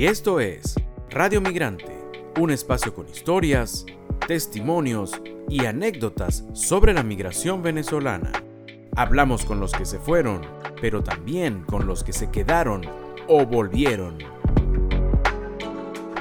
[0.00, 0.76] Y esto es
[1.10, 1.84] Radio Migrante,
[2.40, 3.84] un espacio con historias,
[4.26, 8.32] testimonios y anécdotas sobre la migración venezolana.
[8.96, 10.40] Hablamos con los que se fueron,
[10.80, 12.80] pero también con los que se quedaron
[13.28, 14.16] o volvieron.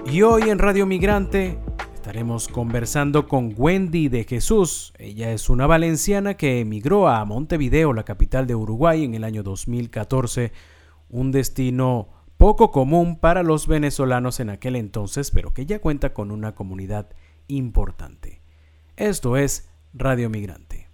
[0.06, 1.58] Y hoy en Radio Migrante
[1.94, 4.92] estaremos conversando con Wendy de Jesús.
[4.98, 9.42] Ella es una valenciana que emigró a Montevideo, la capital de Uruguay, en el año
[9.42, 10.52] 2014,
[11.12, 16.32] un destino poco común para los venezolanos en aquel entonces, pero que ya cuenta con
[16.32, 17.10] una comunidad
[17.50, 18.42] importante.
[18.96, 20.88] Esto es Radio Migrante.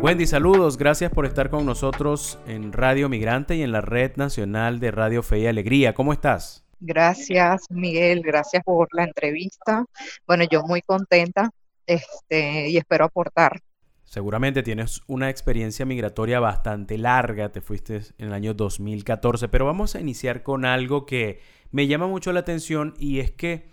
[0.00, 4.78] Wendy, saludos, gracias por estar con nosotros en Radio Migrante y en la Red Nacional
[4.78, 5.94] de Radio Fe y Alegría.
[5.94, 6.65] ¿Cómo estás?
[6.80, 9.84] Gracias, Miguel, gracias por la entrevista.
[10.26, 11.50] Bueno, yo muy contenta
[11.86, 13.60] este, y espero aportar.
[14.04, 19.96] Seguramente tienes una experiencia migratoria bastante larga, te fuiste en el año 2014, pero vamos
[19.96, 21.40] a iniciar con algo que
[21.72, 23.68] me llama mucho la atención y es que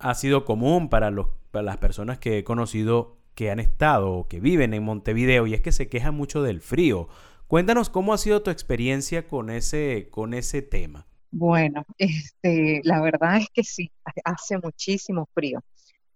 [0.00, 4.28] ha sido común para, los, para las personas que he conocido que han estado o
[4.28, 7.08] que viven en Montevideo y es que se quejan mucho del frío.
[7.46, 11.06] Cuéntanos cómo ha sido tu experiencia con ese, con ese tema.
[11.36, 13.90] Bueno, este, la verdad es que sí,
[14.24, 15.60] hace muchísimo frío.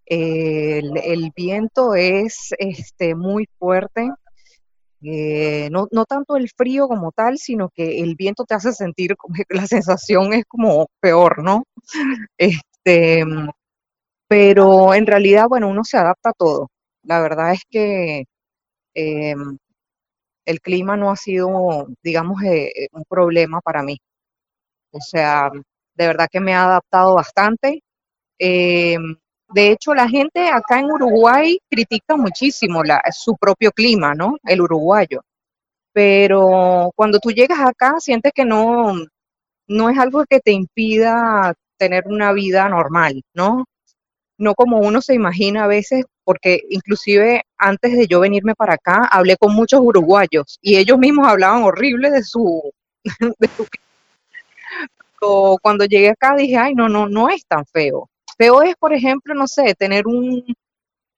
[0.06, 4.10] El, viento es este, muy fuerte,
[5.02, 9.44] eh, no, tanto el frío como tal, sino que el viento te hace sentir, que
[9.50, 11.64] la sensación es como peor, ¿no?
[12.38, 13.25] Este,
[14.28, 16.70] pero en realidad, bueno, uno se adapta a todo.
[17.03, 18.25] La verdad es que
[18.94, 19.34] eh,
[20.47, 23.98] el clima no ha sido, digamos, eh, un problema para mí.
[24.91, 25.50] O sea,
[25.94, 27.83] de verdad que me ha adaptado bastante.
[28.39, 34.36] de hecho, la gente acá en Uruguay critica muchísimo su propio clima, ¿no?
[34.44, 35.22] El uruguayo.
[35.92, 38.94] Pero cuando tú llegas acá, sientes que no,
[39.69, 43.65] no es algo que te impida tener una vida normal, ¿no?
[44.38, 49.09] No como uno se imagina a veces porque inclusive antes de yo venirme para acá,
[49.10, 52.70] hablé con muchos uruguayos y ellos mismos hablaban horrible de su...
[53.38, 53.49] De
[55.62, 58.09] cuando llegué acá dije, ay, no, no, no es tan feo.
[58.37, 60.44] Feo es, por ejemplo, no sé, tener un,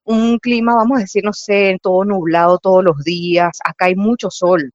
[0.05, 3.59] un clima, vamos a decir, no sé, todo nublado todos los días.
[3.65, 4.71] Acá hay mucho sol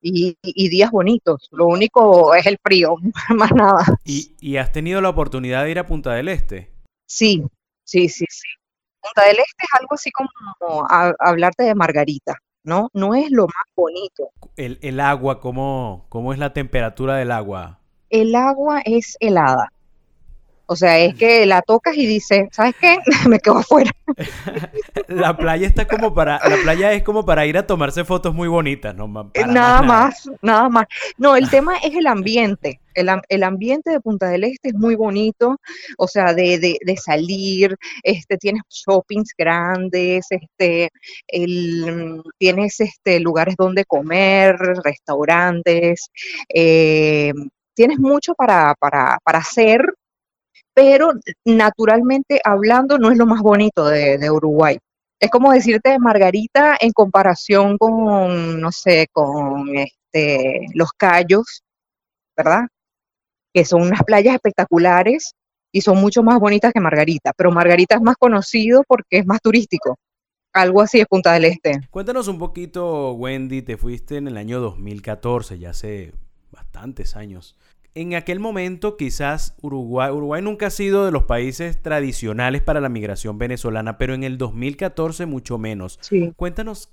[0.00, 1.48] y, y días bonitos.
[1.50, 2.96] Lo único es el frío,
[3.36, 3.84] más nada.
[4.04, 6.70] ¿Y, ¿Y, has tenido la oportunidad de ir a Punta del Este?
[7.06, 7.42] Sí,
[7.84, 8.48] sí, sí, sí.
[9.00, 10.28] Punta del Este es algo así como
[11.18, 12.90] hablarte de Margarita, ¿no?
[12.92, 14.30] No es lo más bonito.
[14.56, 17.79] El, agua, ¿cómo, ¿cómo es la temperatura del agua?
[18.10, 19.72] El agua es helada.
[20.72, 22.98] O sea, es que la tocas y dices, ¿sabes qué?
[23.28, 23.90] Me quedo afuera.
[25.08, 28.46] la playa está como para, la playa es como para ir a tomarse fotos muy
[28.46, 29.08] bonitas, ¿no?
[29.08, 30.68] nada más, nada.
[30.68, 30.86] más.
[31.18, 32.78] No, el tema es el ambiente.
[32.94, 35.56] El, ambiente de Punta del Este es muy bonito,
[35.98, 40.90] o sea, de, salir, este, tienes shoppings grandes, este,
[42.38, 46.12] tienes este, lugares donde comer, restaurantes,
[46.48, 47.32] eh,
[47.74, 49.94] tienes mucho para, para, para hacer
[50.74, 51.12] pero
[51.44, 54.78] naturalmente hablando no es lo más bonito de, Uruguay.
[55.18, 61.62] Es como decirte Margarita en comparación con, no sé, con este, los Cayos,
[62.36, 62.66] ¿verdad?
[63.52, 65.34] Que son unas playas espectaculares
[65.72, 69.40] y son mucho más bonitas que Margarita, pero Margarita es más conocido porque es más
[69.42, 69.96] turístico.
[70.52, 71.80] Algo así es Punta del Este.
[71.90, 76.12] Cuéntanos un poquito, Wendy, te fuiste en el año 2014, ya hace
[76.50, 77.56] bastantes años
[77.94, 82.88] en aquel momento quizás Uruguay, Uruguay nunca ha sido de los países tradicionales para la
[82.88, 85.98] migración venezolana, pero en el 2014 mucho menos.
[86.36, 86.92] Cuéntanos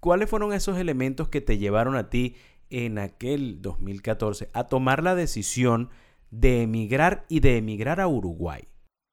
[0.00, 2.36] cuáles fueron esos elementos que te llevaron a ti
[2.70, 5.90] en aquel 2014 a tomar la decisión
[6.30, 8.68] de emigrar y de emigrar a Uruguay.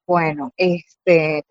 [0.06, 1.44] Bueno, este,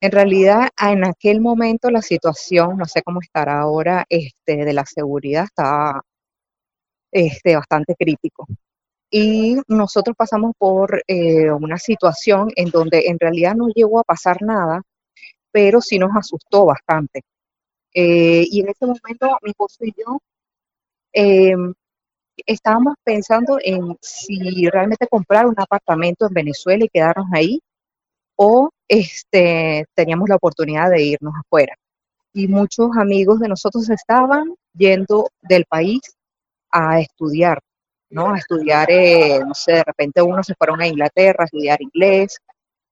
[0.00, 4.84] en realidad en aquel momento la situación, no sé cómo estará ahora, este, de la
[4.84, 6.02] seguridad estaba
[7.12, 8.46] este, bastante crítico
[9.12, 14.40] y nosotros pasamos por eh, una situación en donde en realidad no llegó a pasar
[14.40, 14.82] nada,
[15.52, 17.22] pero sí nos asustó bastante.
[17.94, 20.18] Eh, y en ese momento mi esposo y yo
[21.12, 21.74] em,
[22.46, 27.60] estábamos pensando en si realmente comprar un apartamento en Venezuela y quedarnos ahí
[28.36, 31.76] o este, teníamos la oportunidad de irnos afuera.
[32.32, 36.00] Y muchos amigos de nosotros estaban yendo del país
[36.72, 37.60] a estudiar
[38.12, 38.32] ¿no?
[38.34, 42.38] A estudiar, eh, no sé, de repente unos se fueron a Inglaterra a estudiar inglés,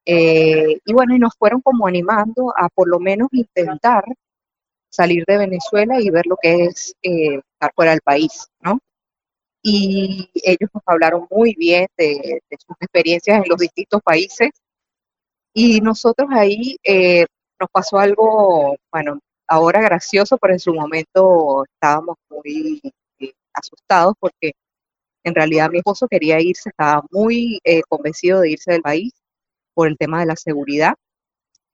[0.06, 4.04] Eh, y bueno, y nos fueron como animando a por lo menos intentar
[4.90, 8.80] salir de Venezuela y ver lo que es eh, estar fuera del país, ¿no?
[9.62, 14.50] Y ellos nos hablaron muy bien de, sus experiencias en los distintos países.
[15.54, 17.26] Y nosotros ahí eh,
[17.60, 22.80] nos pasó algo, bueno, ahora gracioso, pero en su momento estábamos muy
[23.54, 24.52] asustados porque
[25.24, 29.12] en realidad mi esposo quería irse, estaba muy convencido de irse del país
[29.74, 30.94] por el tema de la seguridad,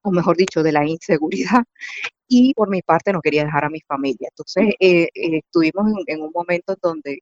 [0.02, 1.64] o mejor dicho, de la inseguridad,
[2.28, 4.28] y por mi parte no quería dejar a mi familia.
[4.31, 7.20] Entonces eh, eh, estuvimos en, un momento donde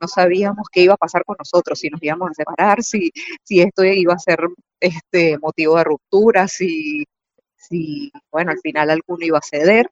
[0.00, 3.10] no sabíamos qué iba a pasar con nosotros, si nos íbamos a separar, si,
[3.44, 4.40] si esto iba a ser
[4.80, 7.04] este motivo de ruptura, si,
[7.56, 9.90] si, bueno, al final alguno iba a ceder,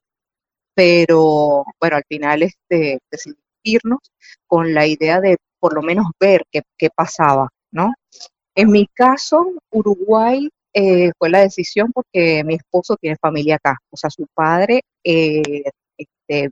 [0.75, 4.01] pero bueno, al final este, decidimos irnos
[4.47, 7.93] con la idea de por lo menos ver qué, qué pasaba, ¿no?
[8.55, 13.97] En mi caso, Uruguay eh, fue la decisión porque mi esposo tiene familia acá, o
[13.97, 15.62] sea, su padre eh,
[15.97, 16.51] este,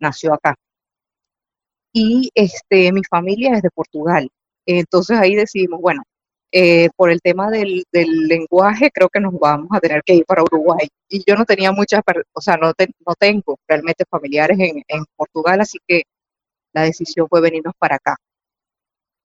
[0.00, 0.54] nació acá.
[1.92, 4.28] Y este, mi familia es de Portugal.
[4.66, 6.02] Entonces ahí decidimos, bueno,
[6.52, 10.42] eh, por el tema del, lenguaje, creo que nos vamos a tener que ir para
[10.42, 10.88] Uruguay.
[11.08, 12.02] Y yo no tenía muchas,
[12.32, 16.02] o sea, no, no tengo realmente familiares en, en Portugal, así que
[16.72, 18.16] la decisión fue venirnos para acá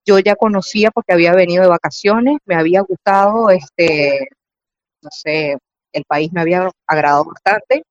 [0.04, 4.28] yo ya conocía porque había venido de vacaciones, me había gustado, este,
[5.02, 5.56] no sé,
[5.92, 7.82] el país me había agradado bastante.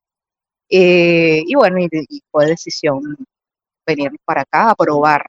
[0.70, 3.02] Eh, y bueno, y, fue decisión
[3.86, 5.26] venir para acá a probar.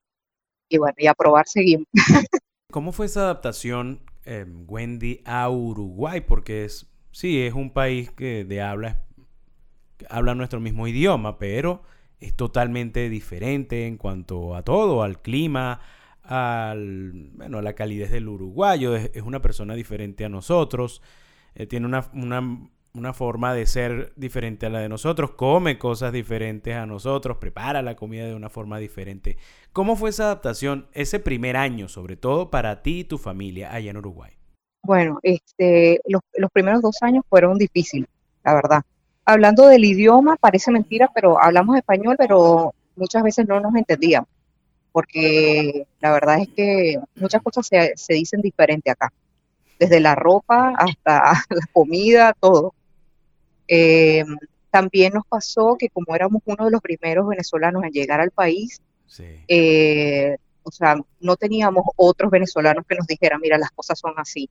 [0.69, 1.87] Y bueno, y a probar seguimos.
[2.71, 6.21] ¿Cómo fue esa adaptación, em, Wendy, a Uruguay?
[6.21, 9.05] Porque es, sí, es un país que de habla,
[10.09, 11.83] habla nuestro mismo idioma, pero
[12.21, 15.81] es totalmente diferente en cuanto a todo, al clima,
[16.23, 21.03] al, bueno, a la calidez del uruguayo, es, una persona diferente a nosotros,
[21.55, 26.75] eh, tiene una, una, forma de ser diferente a la de nosotros, come cosas diferentes
[26.75, 29.37] a nosotros, prepara la comida de una forma diferente.
[29.73, 33.91] ¿Cómo fue esa adaptación ese primer año, sobre todo para ti y tu familia allá
[33.91, 34.33] en Uruguay?
[34.83, 38.09] Bueno, este, los, los primeros dos años fueron difíciles,
[38.45, 38.85] la verdad.
[39.25, 44.29] Hablando del idioma, parece mentira, pero hablamos español, pero muchas veces no nos entendíamos
[44.95, 49.13] porque la verdad es que muchas cosas se, dicen diferente acá,
[49.77, 52.73] desde la ropa hasta la comida, todo.
[53.67, 54.25] Eh,
[54.71, 58.81] también nos pasó que como éramos uno de los primeros venezolanos en llegar al país,
[59.49, 64.49] eh, o sea, no teníamos otros venezolanos que nos dijeran, mira, las cosas son así.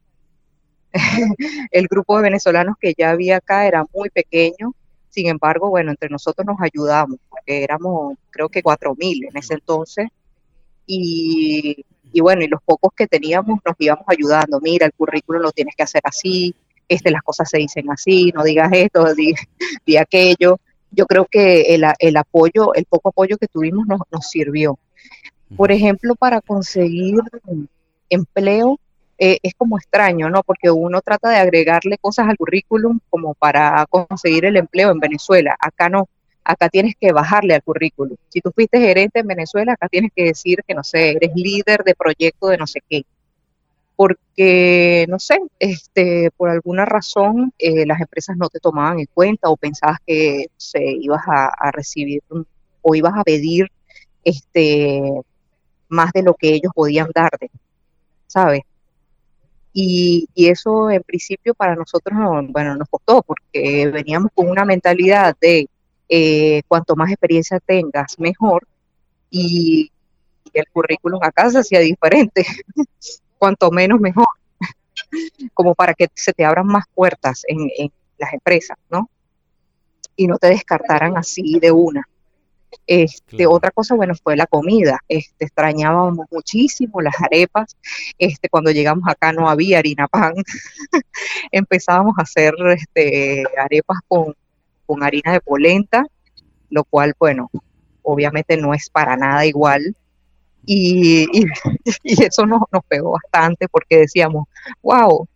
[1.72, 4.74] el grupo de venezolanos que ya había acá era muy pequeño,
[5.10, 9.56] sin embargo, bueno, entre nosotros nos ayudamos, porque éramos creo que cuatro mil en ese
[9.56, 10.08] entonces,
[10.86, 11.86] y,
[12.20, 15.84] bueno, y los pocos que teníamos nos íbamos ayudando, mira, el currículum lo tienes que
[15.84, 16.56] hacer así,
[16.88, 19.06] este, las cosas se dicen así, no digas esto,
[19.86, 20.60] di, aquello.
[20.92, 24.78] Yo creo que el, apoyo, el poco apoyo que tuvimos nos, nos sirvió.
[25.56, 27.16] Por ejemplo, para conseguir
[28.10, 28.80] empleo,
[29.26, 30.44] eh, es como extraño, ¿no?
[30.44, 35.56] Porque uno trata de agregarle cosas al currículum como para conseguir el empleo en Venezuela.
[35.62, 36.10] Acá no,
[36.44, 38.18] acá tienes que bajarle al currículum.
[38.28, 41.86] Si tú fuiste gerente en Venezuela, acá tienes que decir que, no sé, eres líder
[41.86, 43.04] de proyecto de no sé qué.
[43.96, 49.50] Porque, no sé, este, por alguna razón eh, las empresas no te tomaban en cuenta
[49.50, 52.24] o pensabas que se ibas a, recibir
[52.82, 53.72] o ibas a pedir
[54.26, 55.02] este,
[55.88, 57.50] más de lo que ellos podían darte,
[58.28, 58.64] ¿sabes?
[59.74, 64.66] Y, y, eso en principio para nosotros no, bueno, nos costó porque veníamos con una
[64.66, 65.68] mentalidad de
[66.10, 68.68] eh, cuanto más experiencia tengas, mejor.
[69.32, 69.92] Y,
[70.54, 72.46] el currículum acá se hacía diferente,
[73.40, 74.28] cuanto menos, mejor,
[75.56, 79.10] como para que se te abran más puertas en, las empresas, ¿no?
[80.16, 82.08] Y no te descartaran así de una.
[82.88, 85.00] Este, Otra cosa, bueno, fue la comida.
[85.08, 87.76] Este, extrañábamos muchísimo las arepas.
[88.18, 90.34] Este, cuando llegamos acá no había harina pan.
[91.52, 94.36] Empezábamos a hacer este, arepas con,
[94.86, 96.06] con harina de polenta,
[96.70, 97.50] lo cual, bueno,
[98.02, 99.96] obviamente no es para nada igual.
[100.66, 101.28] Y,
[102.04, 104.48] eso nos, nos, pegó bastante porque decíamos,
[104.82, 105.28] wow,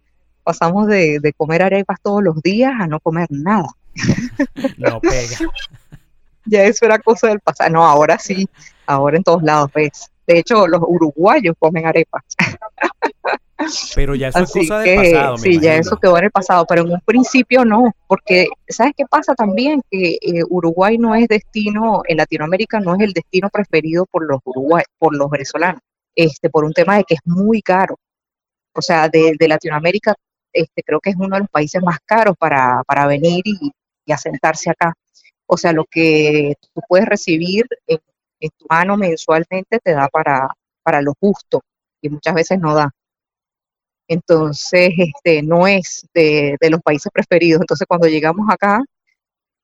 [0.44, 3.68] pasamos de, de comer arepas todos los días a no comer nada.
[4.78, 5.38] No pega.
[6.48, 7.70] ya eso era cosa del pasado.
[7.70, 8.48] No, ahora sí,
[8.86, 10.10] ahora en todos lados ves.
[10.26, 12.24] De hecho, los uruguayos comen arepas.
[13.96, 15.38] Pero ya eso es cosa del pasado.
[15.38, 19.06] sí, ya eso quedó en el pasado, pero en un principio no, porque ¿sabes qué
[19.06, 19.82] pasa también?
[19.90, 24.40] Que eh, Uruguay no es destino, en Latinoamérica no es el destino preferido por los
[24.46, 25.82] uruguay, por los venezolanos,
[26.16, 27.98] este, por un tema de que es muy caro.
[28.74, 30.14] O sea, de, Latinoamérica
[30.54, 33.72] este, creo que es uno de los países más caros para, para venir y,
[34.06, 34.94] y, asentarse acá.
[35.48, 38.00] O sea, lo que tú puedes recibir en,
[38.58, 40.50] tu mano mensualmente te da para,
[40.84, 41.62] para lo justo
[42.02, 42.92] y muchas veces no da.
[44.08, 47.62] Entonces, este, no es de, de los países preferidos.
[47.62, 48.82] Entonces, cuando llegamos acá,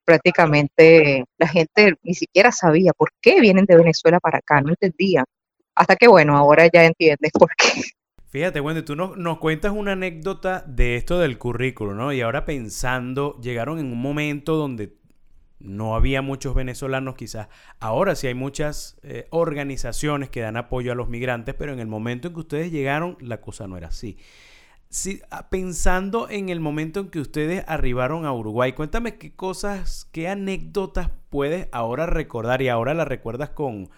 [0.06, 5.24] prácticamente la gente ni siquiera sabía por qué vienen de Venezuela para acá, no entendía.
[5.76, 7.84] Hasta que, bueno, ahora ya entiendes por qué.
[8.28, 12.12] Fíjate, Wendy, tú nos, nos, cuentas una anécdota de esto del currículo, ¿no?
[12.12, 14.98] Y ahora pensando, llegaron en un momento donde
[15.64, 17.48] no había muchos venezolanos quizás.
[17.80, 21.88] Ahora sí hay muchas eh, organizaciones que dan apoyo a los migrantes, pero en el
[21.88, 24.18] momento en que ustedes llegaron la cosa no era así.
[24.90, 30.08] Sí, ah, pensando en el momento en que ustedes arribaron a Uruguay, cuéntame qué cosas,
[30.12, 33.90] qué anécdotas puedes ahora recordar y ahora las recuerdas con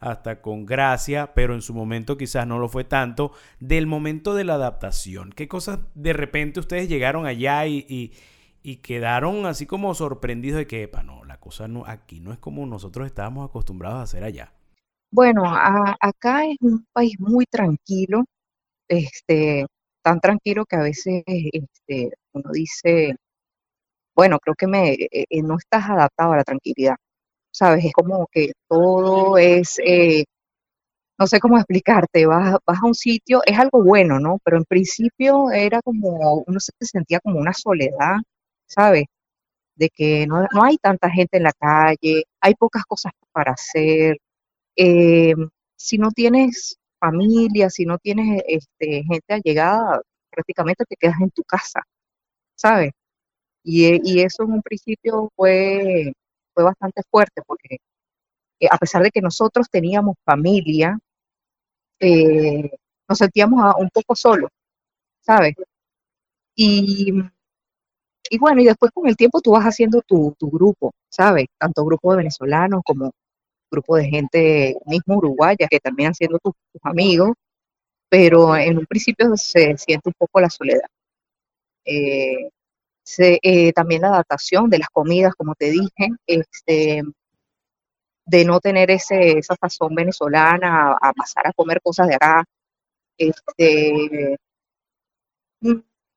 [0.00, 4.44] hasta con gracia, pero en su momento quizás no lo fue tanto, del momento de
[4.44, 5.30] la adaptación.
[5.30, 8.12] ¿Qué cosas de repente ustedes llegaron allá y
[8.62, 12.38] y quedaron así como sorprendidos de que, epa, no, la cosa no, aquí no es
[12.38, 14.52] como nosotros estábamos acostumbrados a hacer allá.
[15.12, 18.24] Bueno, acá es un país muy tranquilo,
[18.88, 19.66] este,
[20.02, 23.16] tan tranquilo que a veces este, uno dice,
[24.14, 26.96] bueno, creo que me, eh, eh, no estás adaptado a la tranquilidad,
[27.52, 27.84] ¿sabes?
[27.84, 30.24] Es como que todo es, eh,
[31.18, 34.38] no sé cómo explicarte, vas, vas a un sitio, es algo bueno, ¿no?
[34.44, 38.16] Pero en principio era como, uno se sentía como una soledad,
[38.70, 39.04] ¿sabes?
[39.76, 44.18] De que no, no, hay tanta gente en la calle, hay pocas cosas para hacer.
[44.76, 45.34] Eh,
[45.76, 51.44] si no tienes familia, si no tienes este, gente allegada, prácticamente te quedas en tu
[51.44, 51.82] casa,
[52.56, 52.92] ¿sabes?
[53.64, 56.12] Y, y eso en un principio fue,
[56.54, 57.78] fue bastante fuerte porque
[58.60, 60.98] eh, a pesar de que nosotros teníamos familia,
[62.00, 62.70] eh,
[63.08, 64.50] nos sentíamos a, un poco solos,
[65.20, 65.54] ¿sabes?
[66.54, 67.12] Y
[68.28, 71.46] y bueno, y después con el tiempo tú vas haciendo tu, tu grupo, ¿sabes?
[71.58, 73.12] Tanto grupo de venezolanos como
[73.70, 77.32] grupo de gente mismo uruguaya que terminan siendo tus, tus amigos,
[78.08, 80.88] pero en un principio se siente un poco la soledad.
[81.84, 82.50] Eh,
[83.18, 87.02] eh, también la adaptación de las comidas, como te dije, este,
[88.26, 92.44] de no tener ese, esa sazón venezolana a, a pasar a comer cosas de acá.
[93.18, 94.38] Este,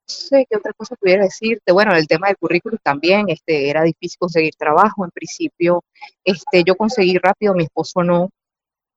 [0.08, 1.72] sé qué otra cosa pudiera decirte.
[1.72, 5.06] Bueno, el tema del currículum también, este, era difícil conseguir trabajo.
[5.06, 5.84] En principio,
[6.24, 8.30] este, yo conseguí rápido, mi esposo no.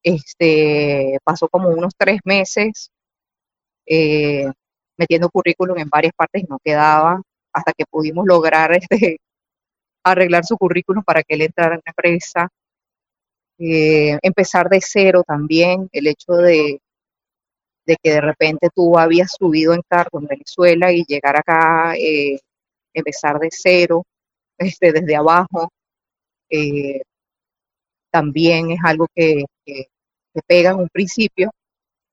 [0.02, 2.90] Este, pasó como unos tres meses
[3.86, 4.46] eh,
[4.96, 7.20] metiendo currículum en varias partes y no quedaba
[7.52, 9.18] hasta que pudimos lograr este,
[10.04, 12.48] arreglar su currículum para que él entrara en la empresa.
[13.58, 16.80] Eh, empezar de cero también, el hecho de,
[17.86, 22.38] de que de repente tú habías subido en cargo en Venezuela y llegar acá, eh,
[22.92, 24.04] empezar de cero,
[24.58, 25.70] este, desde abajo,
[26.50, 27.02] eh,
[28.10, 29.86] también es algo que, que,
[30.34, 31.50] que, pega en un principio.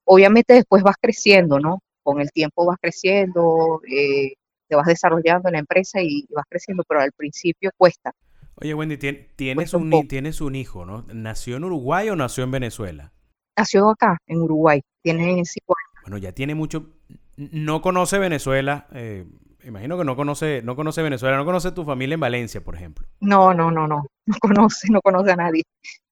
[0.05, 1.79] Obviamente después vas creciendo, ¿no?
[2.03, 4.33] Con el tiempo vas creciendo, eh,
[4.67, 8.11] te vas desarrollando en la empresa y, vas creciendo, pero al principio cuesta.
[8.55, 11.05] Oye, Wendy, tienes, un, un tienes un hijo, ¿no?
[11.13, 13.13] ¿Nació en Uruguay o nació en Venezuela?
[13.57, 16.03] Nació acá, en Uruguay, tiene cinco años.
[16.03, 16.89] Bueno, ya tiene mucho,
[17.37, 19.25] no conoce Venezuela, eh,
[19.63, 23.07] imagino que no conoce, no conoce Venezuela, no conoce tu familia en Valencia, por ejemplo.
[23.19, 25.63] No, no, no, no, no conoce, no conoce a nadie.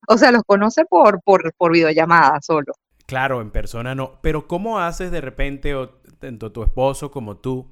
[0.08, 2.74] O sea, los conoce por, por, por videollamada solo.
[3.06, 4.20] Claro, en persona no.
[4.22, 7.72] Pero ¿cómo haces de repente, o tanto tu esposo como tú,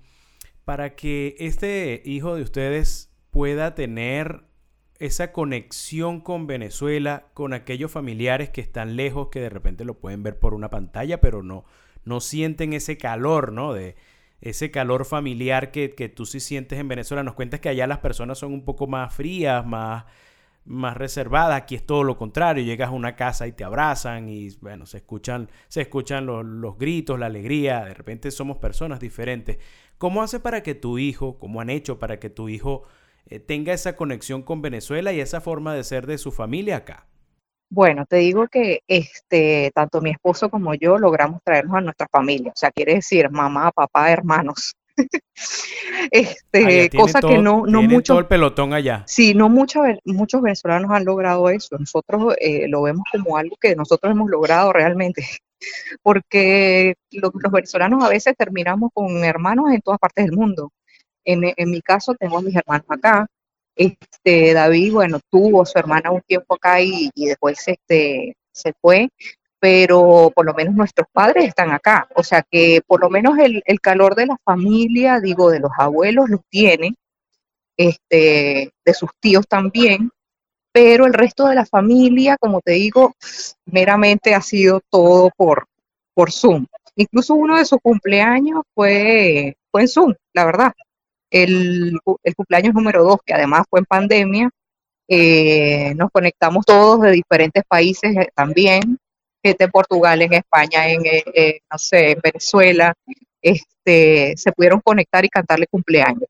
[0.65, 4.43] para que este hijo de ustedes pueda tener
[5.00, 10.24] esa conexión con Venezuela, con aquellos familiares que están lejos, que de repente lo pueden
[10.24, 11.63] ver por una pantalla, pero no,
[12.03, 13.74] no sienten ese calor, ¿no?
[13.74, 13.96] De
[14.41, 17.24] ese calor familiar que, que tú sí sientes en Venezuela.
[17.24, 20.03] Nos cuentas que allá las personas son un poco más frías, más,
[20.65, 21.62] más reservadas.
[21.62, 22.63] Aquí es todo lo contrario.
[22.63, 26.77] Llegas a una casa y te abrazan y, bueno, se escuchan, se escuchan los, los
[26.77, 27.86] gritos, la alegría.
[27.86, 29.60] De repente somos personas diferentes.
[29.98, 32.84] ¿Cómo hace para que tu hijo, cómo han hecho para que tu hijo
[33.29, 37.05] eh, tenga esa conexión con Venezuela y esa forma de ser de su familia acá?
[37.71, 42.51] Bueno, te digo que este, tanto mi esposo como yo logramos traernos a nuestra familia,
[42.51, 44.75] o sea, quiere decir mamá, papá, hermanos.
[46.12, 48.13] este, ah, cosa todo, que no, no mucho.
[48.13, 49.03] todo el pelotón allá.
[49.05, 51.77] Sí, no mucho, muchos venezolanos han logrado eso.
[51.77, 55.24] Nosotros eh, lo vemos como algo que nosotros hemos logrado realmente,
[56.01, 60.71] porque lo, los venezolanos a veces terminamos con hermanos en todas partes del mundo.
[61.31, 63.27] En, en, mi caso, tengo a mis hermanos acá.
[63.75, 68.74] Este, David, bueno, tuvo a su hermana un tiempo acá y, y después este, se
[68.81, 69.09] fue.
[69.59, 72.07] pero por lo menos nuestros padres están acá.
[72.15, 75.71] O sea que por lo menos el, el calor de la familia, digo, de los
[75.77, 76.95] abuelos, los tiene,
[77.77, 80.12] este, de sus tíos también,
[80.71, 83.13] pero el resto de la familia, como te digo,
[83.65, 85.67] meramente ha sido todo por,
[86.13, 86.65] por Zoom.
[86.95, 90.74] Incluso uno de sus cumpleaños fue, fue en Zoom, la verdad.
[91.31, 92.00] El,
[92.36, 94.50] cumpleaños número dos, que además fue en pandemia,
[95.12, 99.00] eh, nos conectamos todos de diferentes países eh, también,
[99.43, 102.93] gente en Portugal, en España, en, eh, no sé, en Venezuela,
[103.41, 106.29] este, se pudieron conectar y cantarle cumpleaños.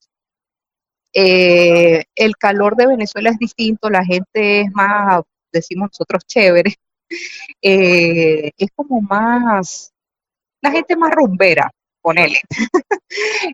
[1.14, 6.76] el calor de Venezuela es distinto, la gente es más, decimos nosotros, chévere,
[7.62, 9.92] es como más,
[10.62, 11.70] la gente más rumbera,
[12.02, 12.42] ponele,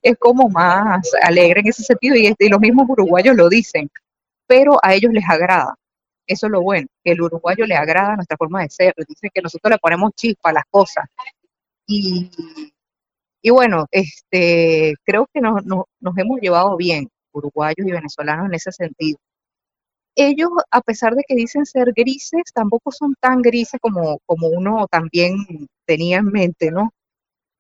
[0.02, 3.90] es como más alegre en ese sentido y, los mismos uruguayos lo dicen
[4.48, 5.76] pero a ellos les agrada.
[6.28, 8.94] Eso es lo bueno, que el uruguayo le agrada nuestra forma de ser.
[9.08, 11.06] Dicen que nosotros le ponemos chispa a las cosas.
[11.88, 12.32] Y,
[13.52, 18.72] bueno, este, creo que nos, nos, nos hemos llevado bien, uruguayos y venezolanos, en ese
[18.72, 19.20] sentido.
[20.16, 24.88] Ellos, a pesar de que dicen ser grises, tampoco son tan grises como, como uno
[24.90, 25.36] también
[25.86, 26.92] tenía en mente, ¿no?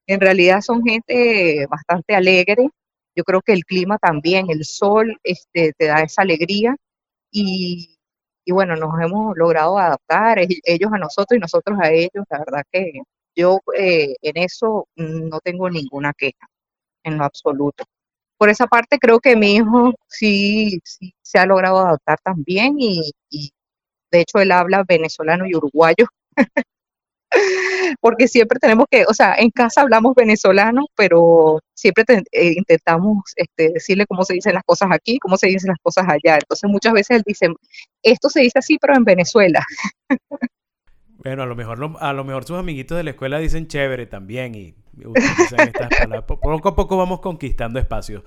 [0.07, 2.69] En realidad son gente bastante alegre,
[3.15, 6.75] yo creo que el clima también, el sol, este, te da esa alegría
[7.31, 7.97] y,
[8.45, 12.25] y bueno, nos hemos logrado adaptar, ellos a nosotros y nosotros a ellos.
[12.29, 12.93] La verdad que
[13.35, 16.47] yo eh, en eso no tengo ninguna queja,
[17.03, 17.85] en lo absoluto.
[18.37, 23.11] Por esa parte creo que mi hijo sí, sí se ha logrado adaptar también y,
[23.29, 23.51] y
[24.11, 26.07] de hecho él habla venezolano y uruguayo.
[27.99, 33.71] porque siempre tenemos que, o sea, en casa hablamos venezolano, pero siempre eh, intentamos este,
[33.73, 36.35] decirle cómo se dicen las cosas aquí, cómo se dicen las cosas allá.
[36.35, 37.47] Entonces muchas veces él dice,
[38.03, 39.63] esto se dice así, pero en Venezuela.
[41.17, 44.53] Bueno, a lo mejor a lo mejor sus amiguitos de la escuela dicen chévere también
[44.53, 46.23] y utilizan estas palabras.
[46.25, 48.21] Poco a poco vamos conquistando espacios.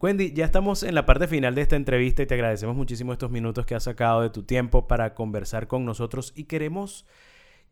[0.00, 3.30] Wendy, ya estamos en la parte final de esta entrevista y te agradecemos muchísimo estos
[3.30, 7.04] minutos que has sacado de tu tiempo para conversar con nosotros y queremos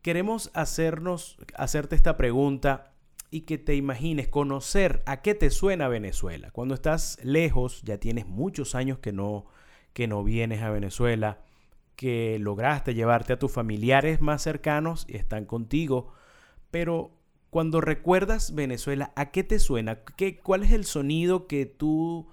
[0.01, 2.93] queremos hacernos, hacerte esta pregunta
[3.31, 6.51] y que te imagines conocer a qué te suena Venezuela.
[6.51, 9.45] Cuando estás lejos, ya tienes muchos años que no,
[9.93, 11.39] que no vienes a Venezuela,
[11.95, 16.13] que lograste llevarte a tus familiares más cercanos y están contigo,
[16.71, 17.11] pero
[17.49, 20.03] cuando recuerdas Venezuela, ¿a qué te suena?
[20.15, 22.27] ¿Qué, ¿Cuál es el sonido que tú,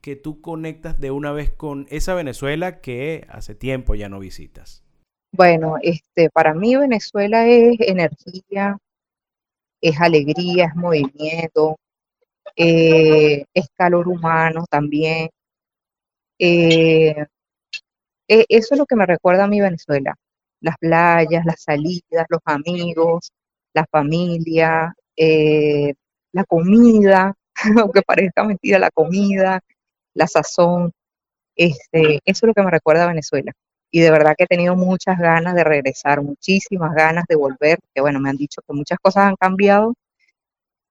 [0.00, 4.84] que tú conectas de una vez con esa Venezuela que hace tiempo ya no visitas?
[5.32, 8.76] Bueno, este, para mí Venezuela es energía,
[9.80, 11.78] es alegría, es movimiento,
[12.56, 15.30] eh, es calor humano también.
[16.38, 17.14] Eh,
[18.28, 20.14] e, eso es lo que me recuerda a mi Venezuela.
[20.60, 23.30] Las playas, las salidas, los amigos,
[23.74, 25.94] la familia, eh,
[26.32, 27.34] la comida,
[27.80, 29.60] aunque parezca mentira, la comida,
[30.14, 30.92] la sazón.
[31.56, 33.52] Este, eso es lo que me recuerda a Venezuela
[33.90, 38.00] y de verdad que he tenido muchas ganas de regresar, muchísimas ganas de volver, que
[38.00, 39.94] bueno, me han dicho que muchas cosas han cambiado,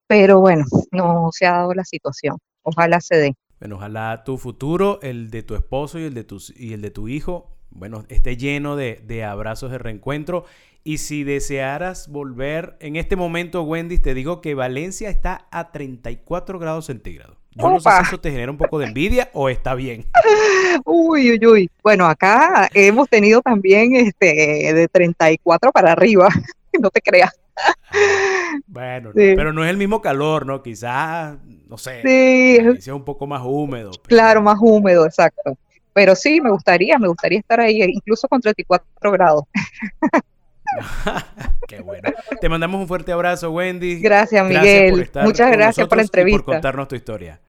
[0.07, 2.37] pero bueno, no se ha dado la situación.
[2.63, 3.33] Ojalá se dé.
[3.59, 6.91] Bueno, ojalá tu futuro, el de tu esposo y el de tu, y el de
[6.91, 10.45] tu hijo, bueno, esté lleno de, de abrazos de reencuentro.
[10.83, 16.57] Y si desearas volver en este momento, Wendy, te digo que Valencia está a 34
[16.57, 17.38] grados centígrados.
[17.59, 20.05] Yo no sé si eso te genera un poco de envidia o está bien.
[20.85, 21.71] Uy, uy, uy.
[21.83, 26.29] Bueno, acá hemos tenido también este de 34 para arriba,
[26.79, 27.31] no te creas.
[28.67, 30.63] Bueno, pero no es el mismo calor, ¿no?
[30.63, 32.81] Quizás, no sé, sí.
[32.81, 33.91] sea un poco más húmedo.
[34.07, 35.57] Claro, más húmedo, exacto.
[35.93, 39.43] Pero sí, me gustaría, me gustaría estar ahí, incluso con 34 grados.
[41.67, 42.09] Qué bueno.
[42.39, 43.99] Te mandamos un fuerte abrazo, Wendy.
[43.99, 45.09] Gracias, Miguel.
[45.23, 46.39] Muchas gracias por la entrevista.
[46.39, 47.39] Y por contarnos tu historia.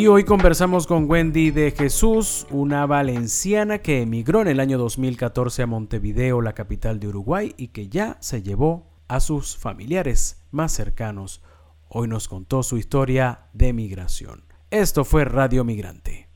[0.00, 5.64] Y hoy conversamos con Wendy de Jesús, una valenciana que emigró en el año 2014
[5.64, 10.72] a Montevideo, la capital de Uruguay, y que ya se llevó a sus familiares más
[10.72, 11.42] cercanos.
[11.90, 14.46] Hoy nos contó su historia de migración.
[14.70, 16.30] Esto fue Radio Migrante.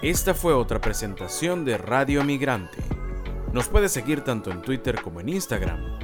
[0.00, 2.78] Esta fue otra presentación de Radio Migrante.
[3.52, 6.03] Nos puede seguir tanto en Twitter como en Instagram.